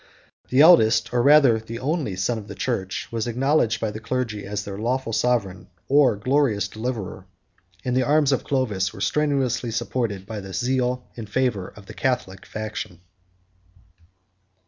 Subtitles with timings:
[0.49, 4.47] The eldest, or rather the only, son of the church, was acknowledged by the clergy
[4.47, 7.27] as their lawful sovereign, or glorious deliverer;
[7.85, 11.93] and the armies of Clovis were strenuously supported by the zeal and fervor of the
[11.93, 13.01] Catholic faction.